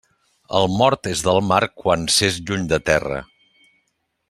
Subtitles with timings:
[0.59, 3.21] El mort és del mar quan s'és lluny de terra.